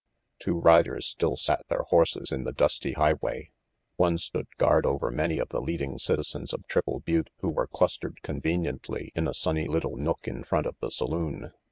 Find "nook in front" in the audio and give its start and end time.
9.97-10.65